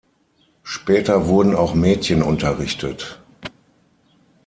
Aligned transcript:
Später 0.63 1.27
wurden 1.27 1.53
auch 1.55 1.75
Mädchen 1.75 2.23
unterrichtet. 2.23 3.21